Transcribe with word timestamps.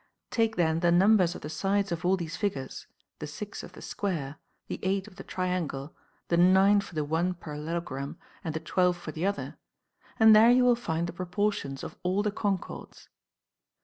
Take 0.31 0.55
then 0.55 0.79
the 0.79 0.91
numbers 0.91 1.35
of 1.35 1.41
the 1.41 1.49
sides 1.51 1.91
of 1.91 2.03
all 2.03 2.17
these 2.17 2.35
figures, 2.35 2.87
the 3.19 3.27
6 3.27 3.61
of 3.61 3.73
the 3.73 3.83
square, 3.83 4.37
the 4.65 4.79
8 4.81 5.07
of 5.07 5.17
the 5.17 5.23
triangle, 5.23 5.95
the 6.29 6.37
9 6.37 6.81
for 6.81 6.95
the 6.95 7.03
one 7.05 7.35
parallelogram, 7.35 8.17
and 8.43 8.55
the 8.55 8.59
12 8.59 8.97
for 8.97 9.11
the 9.11 9.27
other; 9.27 9.57
and 10.19 10.35
there 10.35 10.49
you 10.49 10.63
will 10.63 10.75
find 10.75 11.05
the 11.05 11.13
proportions 11.13 11.83
of 11.83 11.97
all 12.01 12.23
the 12.23 12.31
concords. 12.31 13.09